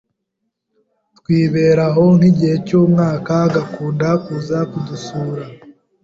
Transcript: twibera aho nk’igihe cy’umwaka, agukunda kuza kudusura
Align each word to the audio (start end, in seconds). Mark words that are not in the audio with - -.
twibera 1.17 1.83
aho 1.89 2.03
nk’igihe 2.17 2.55
cy’umwaka, 2.67 3.29
agukunda 3.47 4.07
kuza 4.23 4.57
kudusura 4.71 5.43